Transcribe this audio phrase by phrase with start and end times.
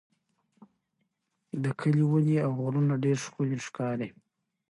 [1.63, 4.09] د کلي ونې او غرونه ډېر ښکلي ښکاري.